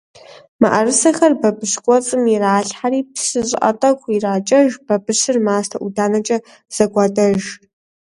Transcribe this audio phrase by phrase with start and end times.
[0.61, 6.37] МыӀэрысэхэр бабыщ кӀуэцӀым иралъхьэри, псы щӀыӀэ тӀэкӀу иракӀэж, бабыщыр мастэ-ӀуданэкӀэ
[6.75, 7.41] зэгуадэж.